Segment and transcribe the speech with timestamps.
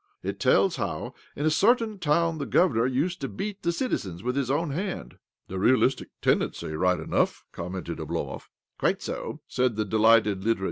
[0.23, 4.35] "It tells how, in a certain town, the governor used to beat the citizens with
[4.35, 8.47] his own hand."" The realistic tendency, right enough!" commented Oblomov."
[8.79, 10.59] Quite so," said the delighted litterateur.